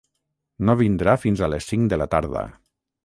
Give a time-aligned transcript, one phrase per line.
[0.69, 2.47] No vindrà fins a les cinc de la tarda.